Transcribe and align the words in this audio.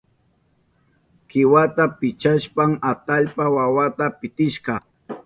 Kiwata 1.29 1.83
pichashpan 1.99 2.71
atallpa 2.91 3.45
wawata 3.55 4.05
pitishka. 4.19 4.73